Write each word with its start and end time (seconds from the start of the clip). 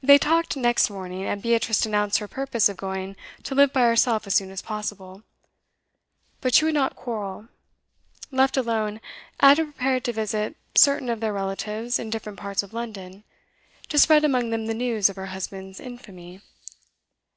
They 0.00 0.16
talked 0.16 0.56
next 0.56 0.88
morning, 0.88 1.24
and 1.24 1.42
Beatrice 1.42 1.84
announced 1.84 2.18
her 2.20 2.28
purpose 2.28 2.68
of 2.68 2.76
going 2.76 3.16
to 3.42 3.56
live 3.56 3.72
by 3.72 3.80
herself 3.80 4.28
as 4.28 4.34
soon 4.36 4.52
as 4.52 4.62
possible. 4.62 5.24
But 6.40 6.54
she 6.54 6.66
would 6.66 6.74
not 6.74 6.94
quarrel. 6.94 7.48
Left 8.30 8.56
alone, 8.56 9.00
Ada 9.42 9.64
prepared 9.64 10.04
to 10.04 10.12
visit 10.12 10.54
certain 10.76 11.08
of 11.08 11.18
their 11.18 11.32
relatives 11.32 11.98
in 11.98 12.10
different 12.10 12.38
parts 12.38 12.62
of 12.62 12.72
London, 12.72 13.24
to 13.88 13.98
spread 13.98 14.22
among 14.24 14.50
them 14.50 14.66
the 14.66 14.72
news 14.72 15.08
of 15.10 15.16
her 15.16 15.26
husband's 15.26 15.80
infamy. 15.80 16.40